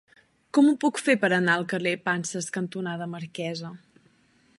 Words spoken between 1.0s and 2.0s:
fer per anar al carrer